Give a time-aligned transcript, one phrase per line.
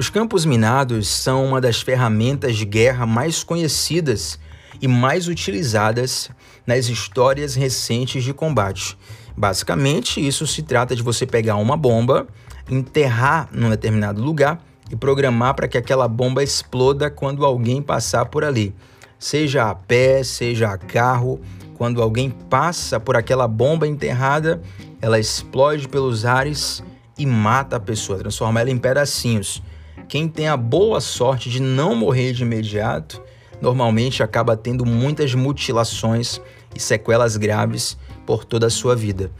[0.00, 4.38] Os campos minados são uma das ferramentas de guerra mais conhecidas
[4.80, 6.30] e mais utilizadas
[6.66, 8.96] nas histórias recentes de combate.
[9.36, 12.26] Basicamente, isso se trata de você pegar uma bomba,
[12.70, 18.42] enterrar num determinado lugar e programar para que aquela bomba exploda quando alguém passar por
[18.42, 18.74] ali.
[19.18, 21.42] Seja a pé, seja a carro,
[21.74, 24.62] quando alguém passa por aquela bomba enterrada,
[24.98, 26.82] ela explode pelos ares
[27.18, 29.62] e mata a pessoa, transforma ela em pedacinhos.
[30.08, 33.22] Quem tem a boa sorte de não morrer de imediato,
[33.60, 36.40] normalmente acaba tendo muitas mutilações
[36.74, 37.96] e sequelas graves
[38.26, 39.30] por toda a sua vida.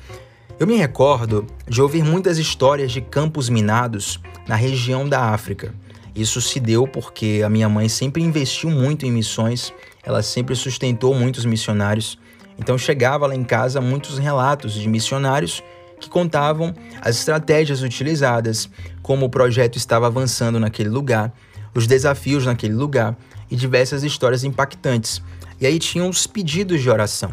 [0.59, 5.75] Eu me recordo de ouvir muitas histórias de campos minados na região da África.
[6.15, 11.15] Isso se deu porque a minha mãe sempre investiu muito em missões, ela sempre sustentou
[11.15, 12.19] muitos missionários.
[12.59, 15.63] Então chegava lá em casa muitos relatos de missionários
[16.01, 18.69] que contavam as estratégias utilizadas,
[19.03, 21.33] como o projeto estava avançando naquele lugar,
[21.75, 23.17] os desafios naquele lugar
[23.51, 25.23] e diversas histórias impactantes.
[25.61, 27.33] E aí tinham os pedidos de oração.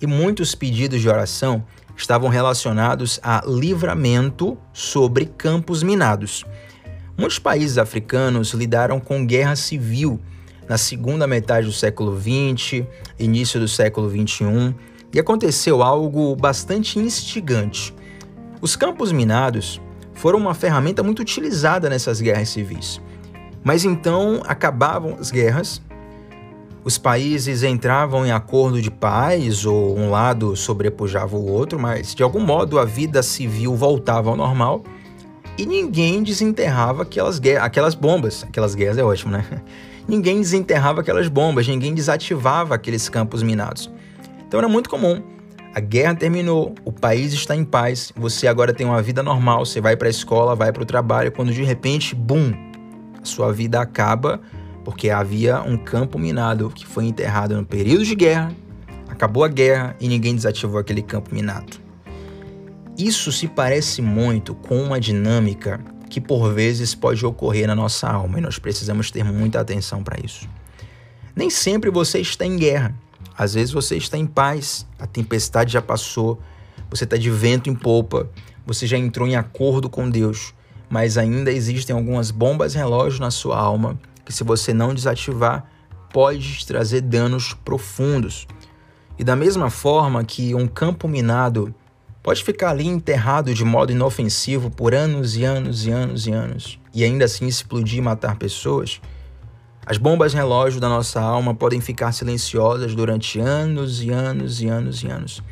[0.00, 1.64] E muitos pedidos de oração
[1.96, 6.44] estavam relacionados a livramento sobre campos minados.
[7.16, 10.20] Muitos países africanos lidaram com guerra civil
[10.68, 12.86] na segunda metade do século XX,
[13.18, 14.74] início do século XXI,
[15.12, 17.94] e aconteceu algo bastante instigante.
[18.60, 19.80] Os campos minados
[20.14, 23.00] foram uma ferramenta muito utilizada nessas guerras civis.
[23.62, 25.80] Mas então acabavam as guerras,
[26.84, 32.22] os países entravam em acordo de paz ou um lado sobrepujava o outro, mas de
[32.22, 34.82] algum modo a vida civil voltava ao normal
[35.58, 38.44] e ninguém desenterrava aquelas, aquelas bombas.
[38.44, 39.44] Aquelas guerras é ótimo, né?
[40.08, 43.90] Ninguém desenterrava aquelas bombas, ninguém desativava aqueles campos minados.
[44.46, 45.22] Então era muito comum
[45.74, 49.80] a guerra terminou, o país está em paz, você agora tem uma vida normal, você
[49.80, 52.52] vai para a escola, vai para o trabalho, quando de repente, bum,
[53.20, 54.40] a sua vida acaba
[54.84, 58.54] porque havia um campo minado que foi enterrado no período de guerra,
[59.08, 61.78] acabou a guerra e ninguém desativou aquele campo minado.
[62.96, 65.78] Isso se parece muito com uma dinâmica
[66.08, 70.18] que por vezes pode ocorrer na nossa alma e nós precisamos ter muita atenção para
[70.24, 70.48] isso.
[71.36, 72.94] Nem sempre você está em guerra.
[73.38, 76.40] Às vezes você está em paz, a tempestade já passou,
[76.90, 78.28] você está de vento em polpa,
[78.66, 80.52] você já entrou em acordo com Deus,
[80.90, 85.70] mas ainda existem algumas bombas relógio na sua alma que, se você não desativar,
[86.12, 88.48] pode trazer danos profundos.
[89.16, 91.72] E da mesma forma que um campo minado
[92.24, 96.80] pode ficar ali enterrado de modo inofensivo por anos e anos e anos e anos,
[96.92, 99.00] e ainda assim explodir e matar pessoas,
[99.90, 105.02] as bombas relógio da nossa alma podem ficar silenciosas durante anos e anos e anos
[105.02, 105.42] e anos.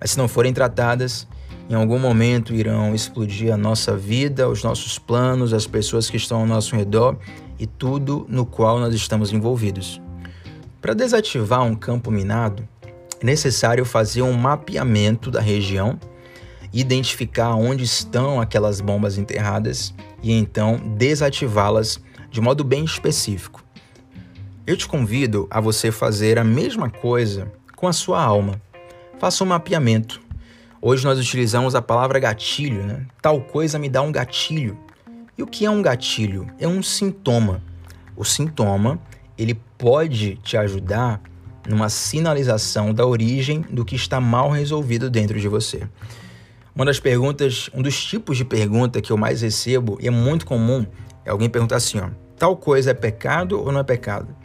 [0.00, 1.26] Mas se não forem tratadas,
[1.68, 6.42] em algum momento irão explodir a nossa vida, os nossos planos, as pessoas que estão
[6.42, 7.18] ao nosso redor
[7.58, 10.00] e tudo no qual nós estamos envolvidos.
[10.80, 12.62] Para desativar um campo minado,
[13.20, 15.98] é necessário fazer um mapeamento da região,
[16.72, 22.00] identificar onde estão aquelas bombas enterradas e então desativá-las
[22.30, 23.61] de modo bem específico.
[24.64, 28.62] Eu te convido a você fazer a mesma coisa com a sua alma.
[29.18, 30.20] Faça um mapeamento.
[30.80, 33.04] Hoje nós utilizamos a palavra gatilho, né?
[33.20, 34.78] Tal coisa me dá um gatilho.
[35.36, 36.46] E o que é um gatilho?
[36.60, 37.60] É um sintoma.
[38.16, 39.00] O sintoma,
[39.36, 41.20] ele pode te ajudar
[41.68, 45.88] numa sinalização da origem do que está mal resolvido dentro de você.
[46.72, 50.46] Uma das perguntas, um dos tipos de pergunta que eu mais recebo e é muito
[50.46, 50.86] comum
[51.24, 54.36] é alguém perguntar assim, ó, tal coisa é pecado ou não é pecado?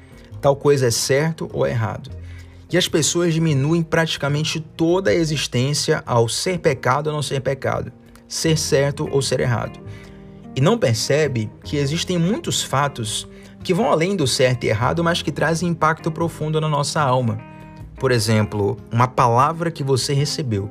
[0.42, 2.10] Tal coisa é certo ou errado.
[2.72, 7.92] E as pessoas diminuem praticamente toda a existência ao ser pecado ou não ser pecado,
[8.28, 9.80] ser certo ou ser errado.
[10.56, 13.28] E não percebe que existem muitos fatos
[13.64, 17.40] que vão além do certo e errado, mas que trazem impacto profundo na nossa alma.
[18.00, 20.70] Por exemplo, uma palavra que você recebeu,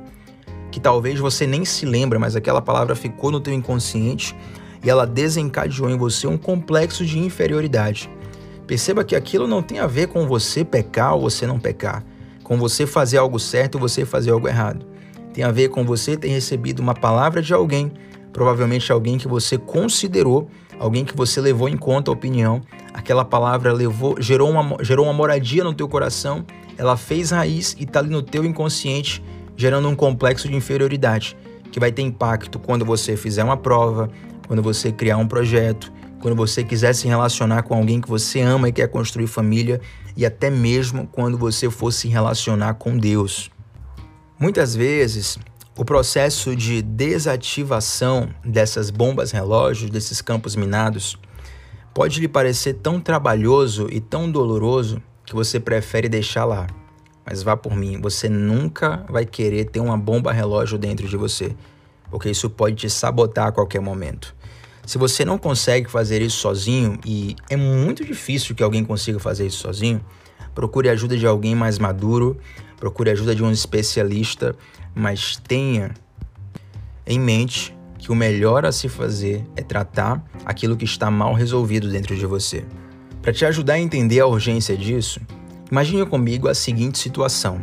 [0.71, 4.35] que talvez você nem se lembra, mas aquela palavra ficou no teu inconsciente
[4.83, 8.09] e ela desencadeou em você um complexo de inferioridade.
[8.67, 12.03] Perceba que aquilo não tem a ver com você pecar ou você não pecar,
[12.43, 14.85] com você fazer algo certo ou você fazer algo errado.
[15.33, 17.91] Tem a ver com você ter recebido uma palavra de alguém,
[18.33, 22.61] provavelmente alguém que você considerou, alguém que você levou em conta a opinião.
[22.93, 26.45] Aquela palavra levou, gerou uma, gerou uma moradia no teu coração,
[26.77, 29.23] ela fez raiz e está ali no teu inconsciente,
[29.55, 31.37] gerando um complexo de inferioridade,
[31.71, 34.09] que vai ter impacto quando você fizer uma prova,
[34.45, 35.91] quando você criar um projeto,
[36.27, 39.79] quando você quiser se relacionar com alguém que você ama e quer construir família,
[40.13, 43.49] e até mesmo quando você for se relacionar com Deus.
[44.37, 45.39] Muitas vezes,
[45.77, 51.17] o processo de desativação dessas bombas relógios, desses campos minados,
[51.93, 56.67] pode lhe parecer tão trabalhoso e tão doloroso que você prefere deixar lá.
[57.25, 61.55] Mas vá por mim, você nunca vai querer ter uma bomba relógio dentro de você,
[62.11, 64.35] porque isso pode te sabotar a qualquer momento.
[64.87, 69.45] Se você não consegue fazer isso sozinho, e é muito difícil que alguém consiga fazer
[69.45, 69.99] isso sozinho,
[70.55, 72.37] procure ajuda de alguém mais maduro,
[72.77, 74.55] procure ajuda de um especialista,
[74.95, 75.93] mas tenha
[77.05, 81.89] em mente que o melhor a se fazer é tratar aquilo que está mal resolvido
[81.89, 82.63] dentro de você.
[83.21, 85.19] Para te ajudar a entender a urgência disso,
[85.69, 87.59] imagine comigo a seguinte situação.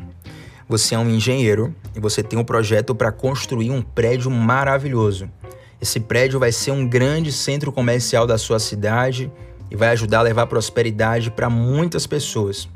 [0.69, 5.31] Você é um engenheiro e você tem um projeto para construir um prédio maravilhoso.
[5.85, 9.31] Esse prédio vai ser um grande centro comercial da sua cidade
[9.71, 12.67] e vai ajudar a levar prosperidade para muitas pessoas.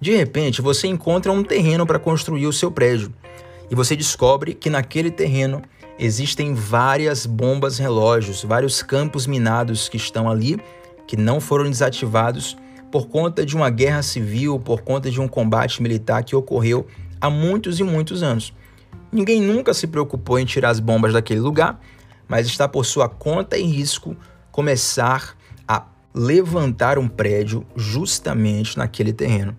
[0.00, 3.14] De repente, você encontra um terreno para construir o seu prédio
[3.70, 5.62] e você descobre que naquele terreno
[5.96, 10.60] existem várias bombas relógios, vários campos minados que estão ali,
[11.06, 12.56] que não foram desativados
[12.90, 16.84] por conta de uma guerra civil, por conta de um combate militar que ocorreu
[17.20, 18.52] há muitos e muitos anos.
[19.12, 21.78] Ninguém nunca se preocupou em tirar as bombas daquele lugar,
[22.28, 24.16] mas está por sua conta e risco
[24.50, 25.36] começar
[25.66, 25.84] a
[26.14, 29.56] levantar um prédio justamente naquele terreno.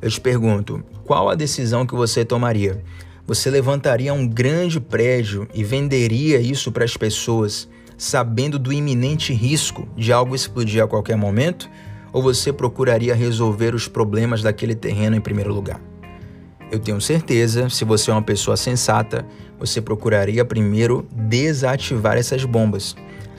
[0.00, 2.82] Eu te pergunto, qual a decisão que você tomaria?
[3.26, 7.68] Você levantaria um grande prédio e venderia isso para as pessoas,
[7.98, 11.68] sabendo do iminente risco de algo explodir a qualquer momento?
[12.12, 15.89] Ou você procuraria resolver os problemas daquele terreno em primeiro lugar?
[16.70, 19.26] Eu tenho certeza, se você é uma pessoa sensata,
[19.58, 22.94] você procuraria primeiro desativar essas bombas.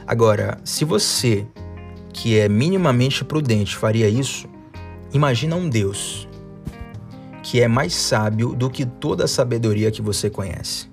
[0.05, 1.47] Agora, se você,
[2.11, 4.49] que é minimamente prudente, faria isso,
[5.13, 6.27] imagina um Deus
[7.43, 10.89] que é mais sábio do que toda a sabedoria que você conhece.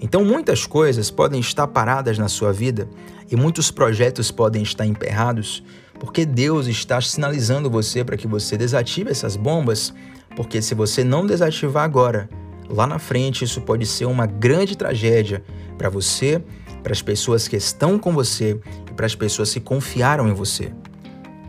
[0.00, 2.88] Então, muitas coisas podem estar paradas na sua vida
[3.30, 5.64] e muitos projetos podem estar emperrados
[5.98, 9.92] porque Deus está sinalizando você para que você desative essas bombas,
[10.34, 12.28] porque se você não desativar agora,
[12.68, 15.42] lá na frente isso pode ser uma grande tragédia
[15.76, 16.42] para você,
[16.82, 18.60] para as pessoas que estão com você
[18.90, 20.72] e para as pessoas que confiaram em você.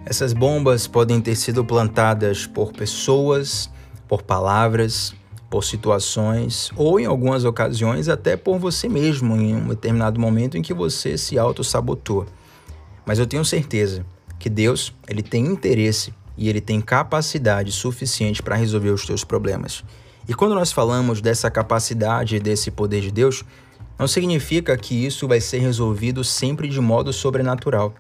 [0.06, 3.70] Essas bombas podem ter sido plantadas por pessoas
[4.12, 5.14] por palavras,
[5.50, 10.62] por situações ou em algumas ocasiões até por você mesmo em um determinado momento em
[10.62, 12.26] que você se auto-sabotou.
[13.06, 14.06] Mas eu tenho certeza
[14.38, 19.84] que Deus, ele tem interesse e ele tem capacidade suficiente para resolver os teus problemas.
[20.28, 23.44] E quando nós falamos dessa capacidade, desse poder de Deus,
[23.98, 27.94] não significa que isso vai ser resolvido sempre de modo sobrenatural.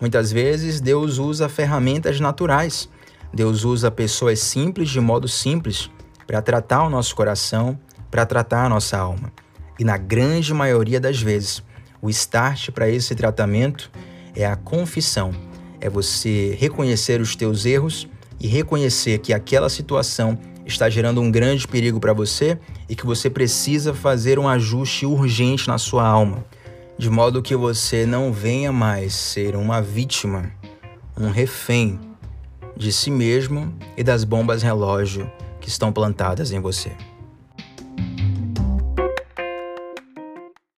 [0.00, 2.88] Muitas vezes Deus usa ferramentas naturais
[3.32, 5.90] Deus usa pessoas simples de modo simples
[6.26, 7.78] para tratar o nosso coração,
[8.10, 9.32] para tratar a nossa alma.
[9.78, 11.62] E na grande maioria das vezes,
[12.00, 13.90] o start para esse tratamento
[14.34, 15.47] é a confissão.
[15.80, 18.08] É você reconhecer os teus erros
[18.40, 22.58] e reconhecer que aquela situação está gerando um grande perigo para você
[22.88, 26.44] e que você precisa fazer um ajuste urgente na sua alma,
[26.98, 30.52] de modo que você não venha mais ser uma vítima,
[31.16, 31.98] um refém
[32.76, 36.92] de si mesmo e das bombas relógio que estão plantadas em você.